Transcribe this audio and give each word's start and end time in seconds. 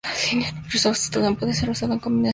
Microsoft 0.55 0.97
Student 0.99 1.37
puede 1.37 1.53
ser 1.53 1.69
usado 1.69 1.93
en 1.93 1.99
combinación 1.99 1.99
con 1.99 2.13
Microsoft 2.13 2.19
Office. 2.21 2.29